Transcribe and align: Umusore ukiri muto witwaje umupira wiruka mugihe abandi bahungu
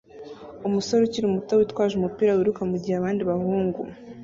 Umusore 0.67 1.01
ukiri 1.03 1.27
muto 1.33 1.53
witwaje 1.59 1.93
umupira 1.95 2.35
wiruka 2.37 2.61
mugihe 2.71 2.95
abandi 2.97 3.21
bahungu 3.29 3.79